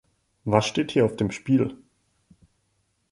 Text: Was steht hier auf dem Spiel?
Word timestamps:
Was 0.45 0.65
steht 0.65 0.89
hier 0.89 1.05
auf 1.05 1.15
dem 1.15 1.29
Spiel? 1.29 1.77